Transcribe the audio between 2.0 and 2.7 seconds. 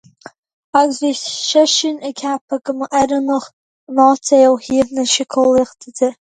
ag ceapadh